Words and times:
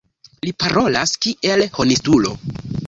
Li 0.45 0.53
parolas 0.63 1.13
kiel 1.27 1.67
honestulo. 1.79 2.39